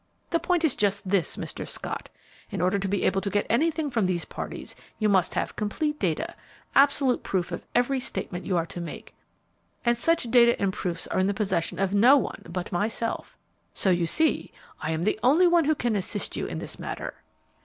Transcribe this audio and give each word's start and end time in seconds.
The 0.31 0.39
point 0.39 0.65
is 0.65 0.75
just 0.75 1.07
this, 1.07 1.37
Mr. 1.37 1.67
Scott: 1.67 2.09
in 2.49 2.59
order 2.59 2.79
to 2.79 2.87
be 2.87 3.03
able 3.03 3.21
to 3.21 3.29
get 3.29 3.45
anything 3.51 3.91
from 3.91 4.07
these 4.07 4.25
parties 4.25 4.75
you 4.97 5.07
must 5.07 5.35
have 5.35 5.55
complete 5.55 5.99
data, 5.99 6.33
absolute 6.73 7.21
proof 7.21 7.51
of 7.51 7.67
every 7.75 7.99
statement 7.99 8.47
you 8.47 8.57
are 8.57 8.65
to 8.65 8.81
make; 8.81 9.13
and 9.85 9.95
such 9.95 10.31
data 10.31 10.59
and 10.59 10.73
proofs 10.73 11.05
are 11.05 11.19
in 11.19 11.27
the 11.27 11.35
possession 11.35 11.77
of 11.77 11.93
no 11.93 12.17
one 12.17 12.41
but 12.49 12.71
myself. 12.71 13.37
So 13.73 13.91
you 13.91 14.07
see 14.07 14.51
I 14.81 14.89
am 14.89 15.03
the 15.03 15.19
only 15.21 15.45
one 15.45 15.65
who 15.65 15.75
can 15.75 15.95
assist 15.95 16.35
you 16.35 16.47
in 16.47 16.57
this 16.57 16.79
matter." 16.79 17.17